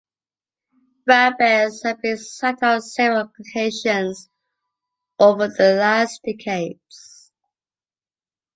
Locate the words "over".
5.19-5.47